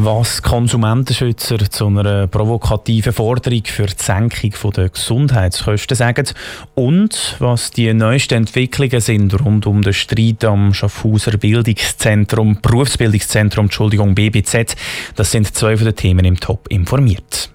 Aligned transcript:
Was 0.00 0.42
Konsumentenschützer 0.42 1.58
zu 1.68 1.88
einer 1.88 2.28
provokativen 2.28 3.12
Forderung 3.12 3.64
für 3.64 3.86
die 3.86 3.94
Senkung 4.00 4.72
der 4.72 4.90
Gesundheitskosten 4.90 5.96
sagen 5.96 6.28
und 6.76 7.34
was 7.40 7.72
die 7.72 7.92
neuesten 7.92 8.34
Entwicklungen 8.34 9.00
sind 9.00 9.44
rund 9.44 9.66
um 9.66 9.82
den 9.82 9.92
Streit 9.92 10.44
am 10.44 10.72
Schaffhauser 10.72 11.36
Bildungszentrum, 11.36 12.60
Berufsbildungszentrum, 12.62 13.64
Entschuldigung, 13.64 14.14
BBZ, 14.14 14.76
das 15.16 15.32
sind 15.32 15.52
zwei 15.52 15.76
von 15.76 15.86
den 15.86 15.96
Themen 15.96 16.24
im 16.24 16.38
Top 16.38 16.68
informiert. 16.68 17.50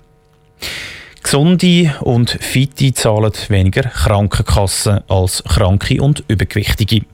Gesunde 1.23 1.95
und 2.01 2.29
Fitte 2.29 2.93
zahlen 2.93 3.31
weniger 3.47 3.83
Krankenkassen 3.83 4.99
als 5.07 5.43
Kranke 5.43 6.01
und 6.01 6.23
Übergewichtige. 6.27 7.05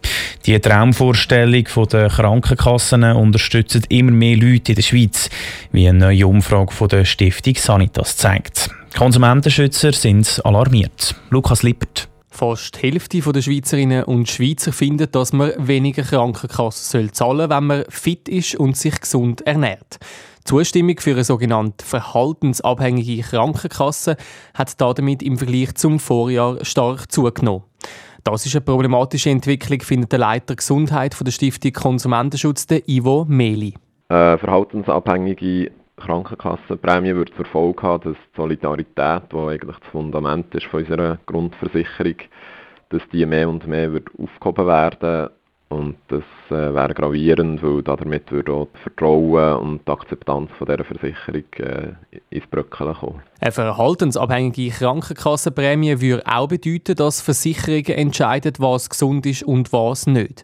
Die 0.45 0.59
Traumvorstellung 0.59 1.65
der 1.91 2.09
Krankenkassen 2.09 3.03
unterstützt 3.03 3.85
immer 3.89 4.11
mehr 4.11 4.35
Leute 4.35 4.71
in 4.71 4.75
der 4.75 4.81
Schweiz, 4.81 5.29
wie 5.71 5.87
eine 5.87 5.99
neue 5.99 6.27
Umfrage 6.27 6.87
der 6.87 7.05
Stiftung 7.05 7.55
Sanitas 7.55 8.17
zeigt. 8.17 8.69
Konsumentenschützer 8.97 9.93
sind 9.93 10.41
alarmiert. 10.43 11.15
Lukas 11.29 11.63
Lippert. 11.63 12.09
Fast 12.31 12.75
die 12.75 12.91
Hälfte 12.91 13.19
der 13.19 13.41
Schweizerinnen 13.41 14.03
und 14.05 14.29
Schweizer 14.29 14.71
findet, 14.71 15.13
dass 15.13 15.33
man 15.33 15.51
weniger 15.57 16.03
Krankenkasse 16.03 17.11
zahlen 17.11 17.11
soll, 17.13 17.49
wenn 17.49 17.63
man 17.65 17.83
fit 17.89 18.29
ist 18.29 18.55
und 18.55 18.77
sich 18.77 18.99
gesund 18.99 19.41
ernährt. 19.45 19.99
Zustimmung 20.45 20.97
für 20.99 21.11
eine 21.11 21.23
sogenannte 21.23 21.85
verhaltensabhängige 21.85 23.21
Krankenkasse 23.21 24.17
hat 24.53 24.79
damit 24.81 25.21
im 25.23 25.37
Vergleich 25.37 25.75
zum 25.75 25.99
Vorjahr 25.99 26.63
stark 26.63 27.11
zugenommen. 27.11 27.63
Das 28.23 28.45
ist 28.45 28.55
eine 28.55 28.61
problematische 28.61 29.29
Entwicklung, 29.29 29.81
findet 29.81 30.11
der 30.11 30.19
Leiter 30.19 30.55
Gesundheit 30.55 31.13
von 31.13 31.25
der 31.25 31.31
Stiftung 31.31 31.71
Konsumentenschutz, 31.71 32.67
der 32.67 32.87
Ivo 32.87 33.25
Meli. 33.27 33.75
Eine 34.09 34.37
verhaltensabhängige 34.37 35.71
Krankenkassenprämie 35.97 37.15
wird 37.15 37.31
zur 37.35 37.45
Folge 37.45 37.83
haben, 37.83 38.03
dass 38.03 38.17
die 38.17 38.35
Solidarität, 38.35 39.23
die 39.31 39.37
eigentlich 39.37 39.79
das 39.79 39.91
Fundament 39.91 40.53
ist 40.55 40.65
von 40.65 40.81
unserer 40.81 41.19
Grundversicherung, 41.25 42.15
dass 42.89 43.01
die 43.11 43.25
mehr 43.25 43.49
und 43.49 43.67
mehr 43.67 43.93
wird 43.93 44.07
aufgehoben 44.17 44.67
werden 44.67 45.29
und 45.69 45.95
das 46.07 46.23
äh, 46.49 46.73
wäre 46.73 46.93
gravierend, 46.95 47.61
weil 47.61 47.83
damit 47.83 48.31
würde 48.31 48.51
auch 48.51 48.67
das 48.73 48.81
Vertrauen 48.81 49.57
und 49.59 49.87
die 49.87 49.91
Akzeptanz 49.91 50.49
von 50.57 50.67
dieser 50.67 50.83
Versicherung 50.83 51.43
äh, 51.57 51.93
ins 52.31 52.47
Bröckeln 52.47 52.93
kommen. 52.95 53.21
Eine 53.39 53.51
verhaltensabhängige 53.51 54.71
Krankenkassenprämie 54.71 56.01
würde 56.01 56.23
auch 56.25 56.47
bedeuten, 56.47 56.95
dass 56.95 57.21
Versicherungen 57.21 57.85
entscheiden, 57.85 58.53
was 58.57 58.89
gesund 58.89 59.27
ist 59.27 59.43
und 59.43 59.71
was 59.71 60.07
nicht. 60.07 60.43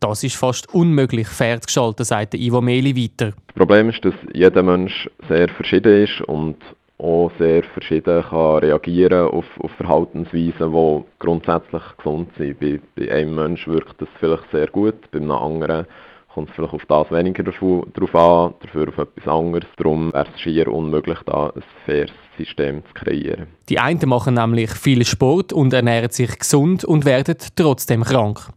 Das 0.00 0.22
ist 0.22 0.36
fast 0.36 0.72
unmöglich 0.74 1.26
fair 1.26 1.58
zu 1.60 1.66
gestalten, 1.66 2.04
sagt 2.04 2.34
Ivo 2.34 2.60
Meli 2.60 2.94
weiter. 2.94 3.32
Das 3.46 3.54
Problem 3.54 3.88
ist, 3.88 4.04
dass 4.04 4.14
jeder 4.34 4.62
Mensch 4.62 5.08
sehr 5.26 5.48
verschieden 5.48 6.04
ist 6.04 6.20
und 6.22 6.56
auch 6.98 7.30
sehr 7.38 7.62
verschieden 7.62 8.22
kann 8.22 8.58
reagieren 8.58 9.28
auf, 9.28 9.44
auf 9.60 9.70
Verhaltensweisen, 9.72 10.72
die 10.72 11.04
grundsätzlich 11.18 11.82
gesund 11.98 12.30
sind. 12.38 12.58
Bei, 12.58 12.80
bei 12.96 13.10
einem 13.12 13.34
Menschen 13.34 13.74
wirkt 13.74 14.00
das 14.00 14.08
vielleicht 14.18 14.50
sehr 14.50 14.68
gut, 14.68 15.10
bei 15.10 15.18
einem 15.18 15.30
anderen 15.30 15.86
kommt 16.32 16.50
es 16.50 16.54
vielleicht 16.54 16.74
auf 16.74 16.84
das 16.86 17.10
weniger 17.10 17.42
darauf 17.42 18.14
an, 18.14 18.54
dafür 18.60 18.88
auf 18.88 18.98
etwas 18.98 19.26
anderes. 19.26 19.64
Darum 19.78 20.12
wäre 20.12 20.26
es 20.34 20.40
schier 20.40 20.68
unmöglich, 20.68 21.18
da 21.24 21.50
ein 21.54 21.62
faires 21.86 22.12
System 22.36 22.82
zu 22.84 22.92
kreieren. 22.92 23.46
Die 23.70 23.78
einen 23.78 24.06
machen 24.06 24.34
nämlich 24.34 24.70
viel 24.70 25.04
Sport 25.06 25.54
und 25.54 25.72
ernähren 25.72 26.10
sich 26.10 26.38
gesund 26.38 26.84
und 26.84 27.06
werden 27.06 27.36
trotzdem 27.56 28.04
krank. 28.04 28.50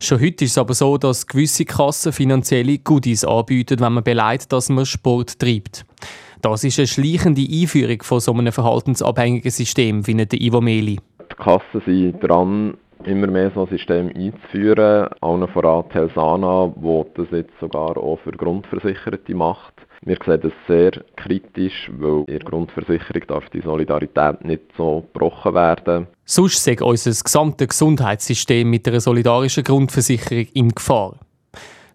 Schon 0.00 0.20
heute 0.20 0.44
ist 0.44 0.50
es 0.50 0.58
aber 0.58 0.74
so, 0.74 0.98
dass 0.98 1.26
gewisse 1.26 1.64
Kassen 1.64 2.12
finanzielle 2.12 2.78
Goodies 2.78 3.24
anbieten, 3.24 3.80
wenn 3.80 3.94
man 3.94 4.04
beleidigt, 4.04 4.52
dass 4.52 4.68
man 4.68 4.84
Sport 4.84 5.38
treibt. 5.38 5.86
Das 6.44 6.62
ist 6.62 6.78
eine 6.78 6.86
schleichende 6.86 7.40
Einführung 7.40 8.02
von 8.02 8.20
so 8.20 8.34
einem 8.34 8.52
verhaltensabhängigen 8.52 9.50
System, 9.50 10.04
findet 10.04 10.34
Ivo 10.34 10.60
Meli. 10.60 11.00
Die 11.20 11.34
Kassen 11.42 11.80
sind 11.86 12.20
dran, 12.22 12.74
immer 13.06 13.28
mehr 13.28 13.50
so 13.54 13.62
ein 13.62 13.70
System 13.70 14.10
einzuführen. 14.14 15.08
Allen 15.22 15.48
voran 15.48 15.88
Telsana, 15.88 16.70
wo 16.76 17.06
das 17.14 17.28
jetzt 17.30 17.58
sogar 17.60 17.96
auch 17.96 18.18
für 18.22 18.32
Grundversicherte 18.32 19.34
macht. 19.34 19.72
Wir 20.02 20.18
sehen 20.22 20.40
das 20.42 20.52
sehr 20.68 20.90
kritisch, 21.16 21.90
weil 21.96 22.24
in 22.26 22.38
der 22.38 22.40
Grundversicherung 22.40 23.22
darf 23.26 23.48
die 23.48 23.62
Solidarität 23.62 24.44
nicht 24.44 24.64
so 24.76 25.02
gebrochen 25.14 25.54
werden. 25.54 26.08
Sonst 26.26 26.62
sei 26.62 26.76
unser 26.78 27.10
gesamtes 27.10 27.68
Gesundheitssystem 27.68 28.68
mit 28.68 28.86
einer 28.86 29.00
solidarischen 29.00 29.64
Grundversicherung 29.64 30.46
in 30.52 30.68
Gefahr. 30.74 31.18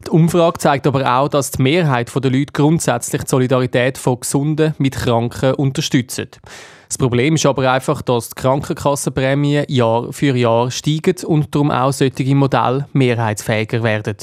Die 0.06 0.12
Umfrage 0.12 0.58
zeigt 0.60 0.88
aber 0.88 1.20
auch, 1.20 1.28
dass 1.28 1.52
die 1.52 1.62
Mehrheit 1.62 2.12
der 2.14 2.32
Leute 2.32 2.54
grundsätzlich 2.54 3.24
die 3.24 3.30
Solidarität 3.30 3.98
von 3.98 4.20
Gesunden 4.20 4.74
mit 4.78 4.96
Kranken 4.96 5.54
unterstützt. 5.56 6.40
Das 6.88 6.98
Problem 6.98 7.36
ist 7.36 7.46
aber 7.46 7.72
einfach, 7.72 8.02
dass 8.02 8.30
die 8.30 8.42
Krankenkassenprämien 8.42 9.66
Jahr 9.68 10.12
für 10.12 10.36
Jahr 10.36 10.72
steigen 10.72 11.16
und 11.26 11.54
darum 11.54 11.70
auch 11.70 11.92
solche 11.92 12.34
Modelle 12.34 12.88
mehrheitsfähiger 12.94 13.84
werden. 13.84 14.16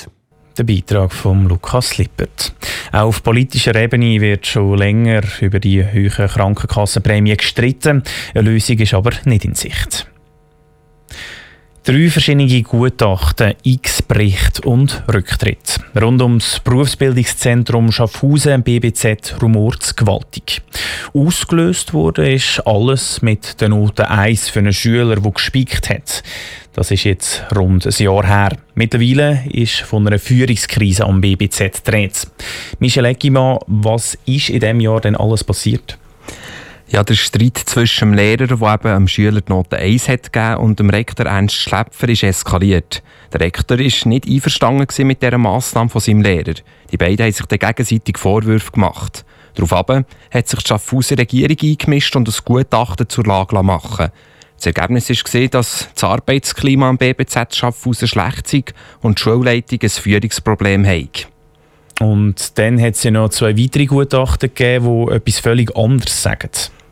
Der 0.59 0.65
Beitrag 0.65 1.13
von 1.13 1.47
Lukas 1.47 1.99
Lippert. 1.99 2.55
Auch 2.91 3.09
auf 3.09 3.23
politischer 3.23 3.75
Ebene 3.75 4.21
wird 4.23 4.47
schon 4.47 4.79
länger 4.79 5.21
über 5.41 5.61
die 5.61 5.85
hohen 5.85 6.29
Krankenkassenprämien 6.29 7.37
gestritten. 7.37 8.03
Eine 8.35 8.51
Lösung 8.51 8.79
ist 8.79 8.95
aber 8.95 9.11
nicht 9.27 9.45
in 9.45 9.55
Sicht. 9.55 10.09
Drei 11.87 12.11
verschiedene 12.11 12.63
Gutachten, 12.63 13.55
X-Bericht 13.63 14.67
und 14.67 15.05
Rücktritt. 15.07 15.79
Rund 15.95 16.21
ums 16.21 16.59
Berufsbildungszentrum 16.59 17.93
Schaffhausen 17.93 18.65
BBZ 18.65 19.41
rumort 19.41 19.97
gewaltig. 19.97 20.63
Ausgelöst 21.15 21.95
wurde 21.95 22.33
ist 22.33 22.59
alles 22.67 23.23
mit 23.23 23.61
der 23.61 23.69
Note 23.69 24.11
1 24.11 24.49
für 24.49 24.59
einen 24.59 24.73
Schüler, 24.73 25.15
der 25.15 25.31
gespickt 25.31 25.89
hat. 25.89 26.25
Das 26.73 26.91
ist 26.91 27.05
jetzt 27.05 27.45
rund 27.55 27.87
ein 27.87 28.03
Jahr 28.03 28.27
her. 28.27 28.59
Mittlerweile 28.75 29.45
ist 29.49 29.83
von 29.83 30.09
einer 30.09 30.19
Führungskrise 30.19 31.05
am 31.05 31.21
BBZ 31.21 31.85
gedreht. 31.85 32.27
Michel 32.81 33.05
Eckimann, 33.05 33.61
was 33.69 34.19
ist 34.27 34.49
in 34.49 34.59
diesem 34.59 34.81
Jahr 34.81 35.01
denn 35.01 35.15
alles 35.15 35.45
passiert? 35.45 35.97
Ja, 36.89 37.03
der 37.03 37.15
Streit 37.15 37.59
zwischen 37.59 38.11
dem 38.11 38.15
Lehrer, 38.15 38.47
der 38.47 38.75
eben 38.75 38.95
dem 38.95 39.09
Schüler 39.09 39.41
die 39.41 39.51
Note 39.51 39.77
1 39.77 40.09
hat 40.09 40.33
gegeben, 40.33 40.59
und 40.59 40.79
dem 40.79 40.89
Rektor 40.89 41.27
Ernst 41.27 41.57
Schläpfer 41.57 42.09
ist 42.09 42.23
eskaliert. 42.23 43.03
Der 43.33 43.41
Rektor 43.41 43.79
war 43.79 44.09
nicht 44.09 44.29
einverstanden 44.29 45.07
mit 45.07 45.21
dieser 45.21 45.37
Massnahme 45.37 45.91
von 45.91 46.01
seinem 46.01 46.23
Lehrer. 46.23 46.55
Die 46.93 46.97
beiden 46.97 47.25
haben 47.25 47.33
sich 47.33 47.47
dann 47.47 47.59
gegenseitig 47.59 48.19
Vorwürfe 48.19 48.71
gemacht. 48.71 49.25
Daraufhin 49.57 50.05
hat 50.31 50.49
sich 50.49 50.61
die 50.61 50.69
Schaffhauser 50.69 51.19
Regierung 51.19 51.57
eingemischt 51.61 52.15
und 52.15 52.29
ein 52.29 52.35
Gutachten 52.45 53.09
zur 53.09 53.25
Lage 53.25 53.61
machen 53.65 54.13
Das 54.57 54.67
Ergebnis 54.67 55.11
war, 55.11 55.49
dass 55.49 55.89
das 55.93 56.05
Arbeitsklima 56.05 56.89
am 56.89 56.99
BBZ 56.99 57.57
Schaffhausen 57.57 58.07
schlecht 58.07 58.55
ist 58.55 58.75
und 59.01 59.19
die 59.19 59.23
Schulleitung 59.23 59.81
ein 59.83 59.89
Führungsproblem 59.89 60.87
hat. 60.87 61.27
Und 62.01 62.59
dann 62.59 62.81
hat 62.81 62.95
es 62.95 63.03
ja 63.03 63.11
noch 63.11 63.31
zwei 63.31 63.57
weitere 63.57 63.87
Gutachten 63.87 64.51
gegeben, 64.55 65.07
die 65.07 65.15
etwas 65.15 65.39
völlig 65.39 65.75
anderes 65.77 66.23
sagen. 66.23 66.51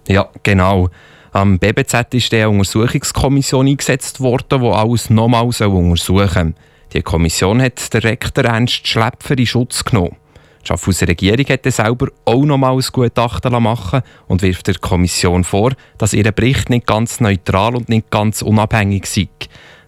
Ja, 0.08 0.28
genau. 0.42 0.88
Am 1.32 1.58
BBZ 1.58 2.14
ist 2.14 2.32
eine 2.32 2.48
Untersuchungskommission 2.48 3.66
eingesetzt 3.66 4.20
worden, 4.20 4.62
die 4.62 4.68
alles 4.68 5.10
nochmals 5.10 5.60
untersuchen 5.60 5.96
soll. 5.96 6.54
Die 6.92 7.02
Kommission 7.02 7.60
hat 7.60 7.92
den 7.92 8.02
Rektor 8.02 8.44
Ernst 8.44 8.86
Schläpfer 8.86 9.36
in 9.36 9.46
Schutz 9.46 9.84
genommen. 9.84 10.16
Die 10.62 10.68
Schaffhauser 10.68 11.08
Regierung 11.08 11.44
hat 11.46 11.70
selber 11.70 12.06
auch 12.24 12.44
nochmals 12.44 12.88
ein 12.88 12.92
Gutachten 12.92 13.62
machen 13.62 14.02
und 14.28 14.42
wirft 14.42 14.68
der 14.68 14.76
Kommission 14.76 15.44
vor, 15.44 15.72
dass 15.98 16.14
ihr 16.14 16.30
Bericht 16.30 16.70
nicht 16.70 16.86
ganz 16.86 17.20
neutral 17.20 17.74
und 17.74 17.88
nicht 17.88 18.10
ganz 18.10 18.40
unabhängig 18.40 19.04
sei. 19.06 19.28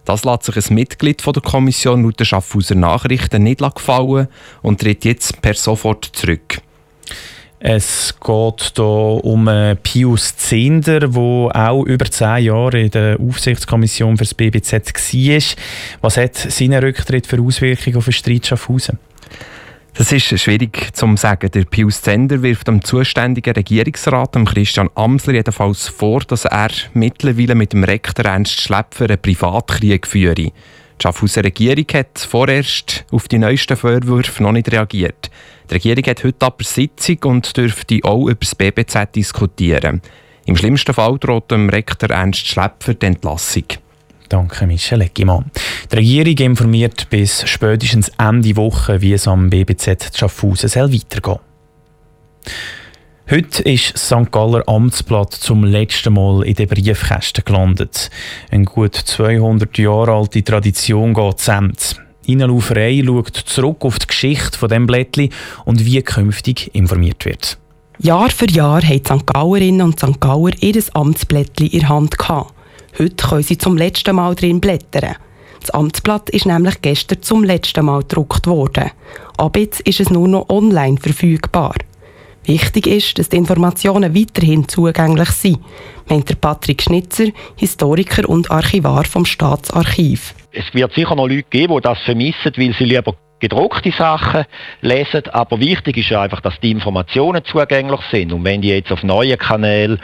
Das 0.07 0.23
lässt 0.23 0.43
sich 0.43 0.69
ein 0.69 0.75
Mitglied 0.75 1.21
der 1.25 1.41
Kommission 1.41 2.01
laut 2.01 2.17
der 2.17 2.23
Schaffhauser 2.23 2.75
Nachrichten 2.75 3.43
nicht 3.43 3.59
gefallen 3.59 4.29
und 4.61 4.79
tritt 4.79 5.03
jetzt 5.03 5.41
per 5.41 5.53
sofort 5.53 6.05
zurück. 6.13 6.59
Es 7.59 8.15
geht 8.17 8.71
hier 8.73 8.85
um 8.85 9.49
Pius 9.83 10.37
Zehnder, 10.37 11.01
der 11.01 11.11
auch 11.11 11.83
über 11.83 12.05
zehn 12.05 12.45
Jahre 12.45 12.83
in 12.83 12.91
der 12.91 13.19
Aufsichtskommission 13.19 14.15
für 14.15 14.23
das 14.23 14.33
BBZ 14.33 14.71
war. 14.73 15.57
Was 15.99 16.15
hat 16.15 16.35
sein 16.37 16.73
Rücktritt 16.73 17.27
für 17.27 17.41
Auswirkungen 17.41 17.97
auf 17.97 18.05
den 18.05 18.13
Streit 18.13 18.47
Schaffhausen? 18.47 18.99
Das 19.97 20.11
ist 20.11 20.39
schwierig 20.39 20.95
zu 20.95 21.17
sagen. 21.17 21.49
Der 21.49 21.63
Pius 21.63 22.03
Zender 22.03 22.43
wirft 22.43 22.67
dem 22.67 22.83
zuständigen 22.83 23.55
Regierungsrat, 23.55 24.35
dem 24.35 24.45
Christian 24.45 24.91
Amsler, 24.93 25.33
jedenfalls 25.33 25.87
vor, 25.87 26.19
dass 26.19 26.45
er 26.45 26.69
mittlerweile 26.93 27.55
mit 27.55 27.73
dem 27.73 27.83
Rektor 27.83 28.25
Ernst 28.25 28.61
Schläpfer 28.61 29.05
einen 29.05 29.19
Privatkrieg 29.19 30.05
führe. 30.05 30.35
Die 30.35 30.53
Schaffhauser 31.01 31.43
Regierung 31.43 31.87
hat 31.95 32.19
vorerst 32.19 33.05
auf 33.09 33.27
die 33.27 33.39
neuesten 33.39 33.75
Vorwürfe 33.75 34.43
noch 34.43 34.51
nicht 34.51 34.71
reagiert. 34.71 35.31
Die 35.71 35.73
Regierung 35.73 36.03
hat 36.03 36.23
heute 36.23 36.45
aber 36.45 36.63
Sitzung 36.63 37.17
und 37.23 37.57
dürfte 37.57 37.99
auch 38.03 38.27
über 38.27 38.35
das 38.39 38.53
BBZ 38.53 39.15
diskutieren. 39.15 40.03
Im 40.45 40.55
schlimmsten 40.55 40.93
Fall 40.93 41.17
droht 41.17 41.49
dem 41.49 41.69
Rektor 41.69 42.11
Ernst 42.11 42.45
Schläpfer 42.45 42.93
die 42.93 43.07
Entlassung. 43.07 43.65
Danke, 44.29 44.67
Michel 44.67 45.01
Eckimann. 45.01 45.51
Die 45.91 45.95
Regierung 45.95 46.37
informiert 46.51 47.09
bis 47.09 47.47
spätestens 47.47 48.11
Ende 48.17 48.55
Woche, 48.55 49.01
wie 49.01 49.13
es 49.13 49.27
am 49.27 49.49
BBZ 49.49 50.17
Schaffhausen 50.17 50.69
weitergehen 50.69 51.39
Heute 53.29 53.61
ist 53.63 53.97
St. 53.97 54.31
Galler 54.31 54.63
Amtsblatt 54.67 55.33
zum 55.33 55.65
letzten 55.65 56.13
Mal 56.13 56.43
in 56.43 56.55
den 56.55 56.69
Briefkästen 56.69 57.43
gelandet. 57.43 58.09
Eine 58.51 58.63
gut 58.63 58.95
200 58.95 59.77
Jahre 59.77 60.13
alte 60.13 60.43
Tradition 60.43 61.13
geht 61.13 61.39
zu 61.39 61.51
Ende. 61.51 61.75
Ina 62.25 62.45
Lauferei 62.45 63.03
schaut 63.05 63.35
zurück 63.35 63.83
auf 63.83 63.99
die 63.99 64.07
Geschichte 64.07 64.57
von 64.57 64.69
dem 64.69 64.87
Blättli 64.87 65.29
und 65.65 65.83
wie 65.83 66.01
künftig 66.01 66.73
informiert 66.73 67.25
wird. 67.25 67.57
Jahr 67.99 68.29
für 68.29 68.49
Jahr 68.49 68.81
haben 68.81 69.03
St. 69.05 69.27
Gallerinnen 69.27 69.81
und 69.81 69.99
St. 69.99 70.21
Galler 70.21 70.53
ihr 70.61 70.81
Amtsblättli 70.93 71.67
in 71.67 71.79
der 71.81 71.89
Hand 71.89 72.17
gehabt. 72.17 72.53
Heute 72.99 73.27
können 73.27 73.43
sie 73.43 73.57
zum 73.57 73.77
letzten 73.77 74.15
Mal 74.15 74.33
drin 74.33 74.59
blättern. 74.59 75.15
Das 75.59 75.69
Amtsblatt 75.69 76.29
ist 76.31 76.47
nämlich 76.47 76.81
gestern 76.81 77.21
zum 77.21 77.43
letzten 77.43 77.85
Mal 77.85 77.99
gedruckt 78.01 78.47
worden. 78.47 78.91
Ab 79.37 79.55
jetzt 79.57 79.81
ist 79.81 79.99
es 79.99 80.09
nur 80.09 80.27
noch 80.27 80.49
online 80.49 80.97
verfügbar. 80.97 81.75
Wichtig 82.45 82.87
ist, 82.87 83.19
dass 83.19 83.29
die 83.29 83.37
Informationen 83.37 84.15
weiterhin 84.15 84.67
zugänglich 84.67 85.29
sind, 85.29 85.59
meint 86.07 86.41
Patrick 86.41 86.81
Schnitzer, 86.81 87.25
Historiker 87.55 88.27
und 88.27 88.49
Archivar 88.49 89.03
vom 89.03 89.25
Staatsarchiv. 89.25 90.33
Es 90.51 90.73
wird 90.73 90.93
sicher 90.93 91.15
noch 91.15 91.27
Leute 91.27 91.43
geben, 91.49 91.75
die 91.75 91.81
das 91.81 91.99
vermissen, 91.99 92.53
weil 92.55 92.73
sie 92.73 92.85
lieber 92.85 93.15
gedruckte 93.39 93.91
Sachen 93.91 94.45
lesen, 94.81 95.23
aber 95.31 95.59
wichtig 95.59 95.97
ist 95.97 96.11
einfach, 96.13 96.41
dass 96.41 96.59
die 96.61 96.71
Informationen 96.71 97.43
zugänglich 97.45 98.01
sind 98.09 98.33
und 98.33 98.43
wenn 98.43 98.61
die 98.61 98.69
jetzt 98.69 98.91
auf 98.91 99.03
neuen 99.03 99.37
Kanälen 99.37 99.99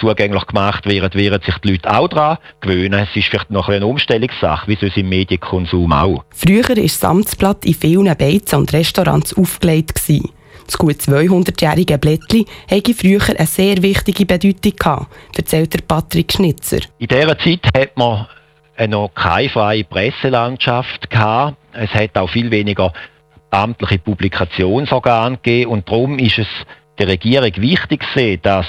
zugänglich 0.00 0.46
gemacht 0.46 0.86
werden, 0.86 1.14
werden 1.20 1.42
sich 1.44 1.58
die 1.58 1.72
Leute 1.72 1.90
auch 1.90 2.08
daran 2.08 2.38
gewöhnen. 2.60 3.06
Es 3.10 3.16
ist 3.16 3.28
vielleicht 3.28 3.50
noch 3.50 3.68
eine 3.68 3.86
Umstellungssache, 3.86 4.68
wie 4.68 4.76
sonst 4.76 4.96
im 4.96 5.08
Medienkonsum 5.08 5.92
auch. 5.92 6.24
Früher 6.30 6.68
war 6.68 6.74
das 6.76 7.04
Amtsblatt 7.04 7.64
in 7.64 7.74
vielen 7.74 8.16
Beizen 8.16 8.56
und 8.60 8.72
Restaurants 8.72 9.36
aufgelegt. 9.36 9.94
Gewesen. 9.94 10.30
Das 10.66 10.78
gut 10.78 10.96
200-jährige 10.96 11.98
Blättli 11.98 12.46
hatte 12.70 12.94
früher 12.94 13.20
eine 13.28 13.46
sehr 13.46 13.82
wichtige 13.82 14.24
Bedeutung 14.24 14.72
gehabt, 14.76 15.06
erzählt 15.36 15.86
Patrick 15.86 16.32
Schnitzer. 16.32 16.78
In 16.98 17.08
dieser 17.08 17.38
Zeit 17.38 17.66
hat 17.76 17.96
man 17.96 18.26
noch 18.88 19.10
keine 19.14 19.50
freie 19.50 19.84
Presselandschaft 19.84 21.10
gehabt. 21.10 21.56
Es 21.72 21.90
hat 21.90 22.16
auch 22.16 22.30
viel 22.30 22.50
weniger 22.50 22.92
amtliche 23.50 23.98
Publikationsorgane 23.98 25.36
gegeben 25.36 25.70
und 25.70 25.88
darum 25.88 26.18
ist 26.18 26.38
es 26.38 26.48
der 26.98 27.08
Regierung 27.08 27.52
wichtig 27.56 28.00
gewesen, 28.00 28.40
dass 28.42 28.66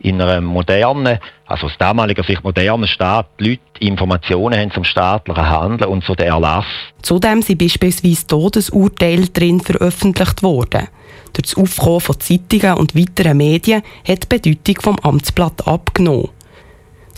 in 0.00 0.20
einem 0.20 0.44
modernen, 0.44 1.18
also 1.46 1.66
aus 1.66 1.72
damaliger 1.78 2.22
Sicht 2.22 2.44
modernen 2.44 2.86
Staat, 2.86 3.26
die 3.38 3.50
Leute 3.50 3.62
Informationen 3.80 4.58
haben 4.58 4.70
zum 4.70 4.84
staatlichen 4.84 5.48
Handeln 5.48 5.90
und 5.90 6.04
zu 6.04 6.14
den 6.14 6.26
Erlass. 6.26 6.66
Zudem 7.02 7.42
sind 7.42 7.58
beispielsweise 7.58 8.26
Todesurteile 8.26 9.26
drin 9.28 9.60
veröffentlicht 9.60 10.42
worden. 10.42 10.88
Durch 11.32 11.54
das 11.54 11.56
Aufkommen 11.56 12.00
von 12.00 12.20
Zeitungen 12.20 12.76
und 12.76 12.96
weiteren 12.96 13.36
Medien 13.36 13.82
hat 14.06 14.24
die 14.24 14.38
Bedeutung 14.38 14.82
vom 14.82 14.96
Amtsblatt 15.02 15.66
abgenommen. 15.66 16.30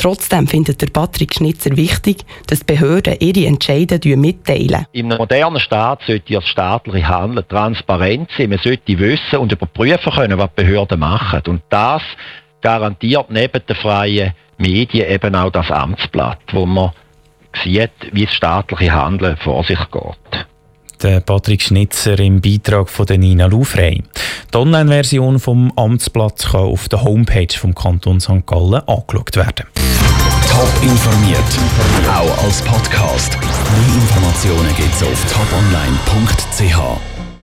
Trotzdem 0.00 0.47
findet 0.47 0.81
der 0.81 0.87
Patrick 0.87 1.35
Schnitzer 1.35 1.76
wichtig, 1.76 2.25
dass 2.47 2.61
die 2.61 2.73
Behörden 2.73 3.17
ihre 3.21 3.47
Entscheidungen 3.47 4.19
mitteilen. 4.19 4.87
In 4.93 5.06
einem 5.06 5.19
modernen 5.19 5.61
Staat 5.61 6.00
sollte 6.06 6.33
das 6.33 6.47
staatliche 6.47 7.06
Handeln 7.06 7.47
transparent 7.47 8.31
sein. 8.35 8.49
Man 8.49 8.61
sollte 8.61 8.99
wissen 8.99 9.38
und 9.38 9.53
überprüfen 9.53 10.11
können, 10.11 10.38
was 10.38 10.49
die 10.56 10.62
Behörden 10.65 11.00
machen. 11.00 11.43
Und 11.49 11.61
das 11.69 12.00
garantiert 12.61 13.31
neben 13.31 13.62
den 13.67 13.77
freien 13.77 14.35
Medien 14.59 15.09
eben 15.09 15.35
auch 15.35 15.51
das 15.51 15.71
Amtsblatt, 15.71 16.41
wo 16.53 16.67
man 16.67 16.93
sieht, 17.65 17.91
wie 18.12 18.27
das 18.27 18.35
staatliche 18.35 18.93
Handeln 18.93 19.37
vor 19.39 19.65
sich 19.65 19.79
geht. 19.91 20.47
Der 21.03 21.21
Patrick 21.21 21.62
Schnitzer 21.62 22.19
im 22.19 22.43
Beitrag 22.43 22.91
von 22.91 23.07
der 23.07 23.17
Nina 23.17 23.47
Lufrey. 23.47 24.03
Die 24.53 24.59
Online-Version 24.59 25.39
vom 25.39 25.73
Amtsblatt 25.75 26.51
kann 26.51 26.61
auf 26.61 26.91
der 26.91 27.03
Homepage 27.03 27.57
vom 27.57 27.75
Kanton 27.75 28.21
St. 28.21 28.47
Gallen 28.47 28.87
angeschaut 28.87 29.37
werden. 29.37 29.67
Top 30.51 30.83
informiert, 30.83 31.39
auch 32.09 32.45
als 32.45 32.61
Podcast. 32.62 33.39
Mehr 33.41 33.95
Informationen 33.95 34.75
gibt's 34.77 35.03
auf 35.03 35.25
toponline.ch. 35.33 37.20